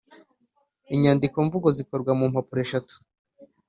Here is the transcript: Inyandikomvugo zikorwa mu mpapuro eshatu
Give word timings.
Inyandikomvugo 0.93 1.67
zikorwa 1.77 2.11
mu 2.19 2.25
mpapuro 2.31 2.59
eshatu 2.65 2.93